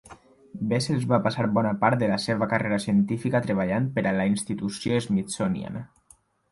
Bessels 0.71 1.03
va 1.11 1.19
passar 1.27 1.45
bona 1.59 1.73
part 1.85 2.01
de 2.05 2.09
la 2.13 2.17
seva 2.25 2.49
carrera 2.55 2.81
científica 2.89 3.45
treballant 3.47 3.93
per 3.99 4.09
a 4.13 4.19
la 4.21 4.29
institució 4.35 5.01
Smithsonian. 5.11 5.83